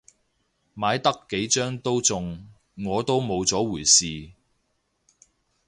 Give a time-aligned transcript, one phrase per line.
[0.73, 4.31] 買得幾張都中，我都冇咗回事